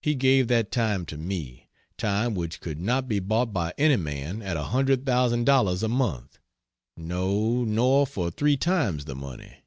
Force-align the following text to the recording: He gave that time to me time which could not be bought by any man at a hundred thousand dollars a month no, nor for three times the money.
He 0.00 0.14
gave 0.14 0.48
that 0.48 0.72
time 0.72 1.04
to 1.04 1.18
me 1.18 1.68
time 1.98 2.34
which 2.34 2.62
could 2.62 2.80
not 2.80 3.06
be 3.06 3.18
bought 3.20 3.52
by 3.52 3.74
any 3.76 3.96
man 3.96 4.40
at 4.40 4.56
a 4.56 4.62
hundred 4.62 5.04
thousand 5.04 5.44
dollars 5.44 5.82
a 5.82 5.88
month 5.90 6.38
no, 6.96 7.62
nor 7.64 8.06
for 8.06 8.30
three 8.30 8.56
times 8.56 9.04
the 9.04 9.14
money. 9.14 9.64